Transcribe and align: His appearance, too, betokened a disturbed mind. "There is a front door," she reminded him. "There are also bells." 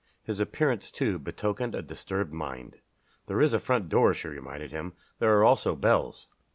His 0.23 0.39
appearance, 0.39 0.89
too, 0.89 1.19
betokened 1.19 1.75
a 1.75 1.83
disturbed 1.83 2.33
mind. 2.33 2.77
"There 3.27 3.39
is 3.39 3.53
a 3.53 3.59
front 3.59 3.87
door," 3.87 4.15
she 4.15 4.29
reminded 4.29 4.71
him. 4.71 4.93
"There 5.19 5.37
are 5.37 5.43
also 5.43 5.75
bells." 5.75 6.27